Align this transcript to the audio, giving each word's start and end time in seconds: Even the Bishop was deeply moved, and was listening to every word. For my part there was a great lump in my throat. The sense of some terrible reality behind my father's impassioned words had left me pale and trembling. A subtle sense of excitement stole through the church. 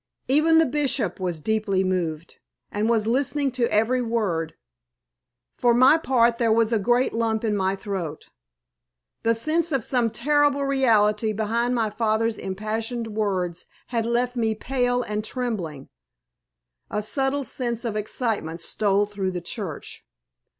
Even 0.27 0.57
the 0.57 0.65
Bishop 0.65 1.19
was 1.19 1.39
deeply 1.39 1.83
moved, 1.83 2.37
and 2.71 2.89
was 2.89 3.05
listening 3.05 3.51
to 3.51 3.71
every 3.71 4.01
word. 4.01 4.55
For 5.57 5.75
my 5.75 5.95
part 5.99 6.39
there 6.39 6.51
was 6.51 6.73
a 6.73 6.79
great 6.79 7.13
lump 7.13 7.43
in 7.43 7.55
my 7.55 7.75
throat. 7.75 8.29
The 9.21 9.35
sense 9.35 9.71
of 9.71 9.83
some 9.83 10.09
terrible 10.09 10.65
reality 10.65 11.33
behind 11.33 11.75
my 11.75 11.91
father's 11.91 12.39
impassioned 12.39 13.09
words 13.09 13.67
had 13.89 14.07
left 14.07 14.35
me 14.35 14.55
pale 14.55 15.03
and 15.03 15.23
trembling. 15.23 15.87
A 16.89 17.03
subtle 17.03 17.43
sense 17.43 17.85
of 17.85 17.95
excitement 17.95 18.59
stole 18.59 19.05
through 19.05 19.29
the 19.29 19.39
church. 19.39 20.03